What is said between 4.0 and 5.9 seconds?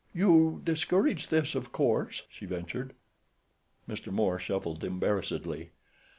Moore shuffled embarrassedly.